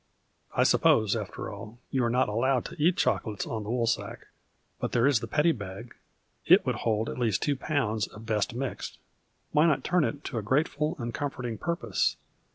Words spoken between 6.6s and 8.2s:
would hold at least 2 lb.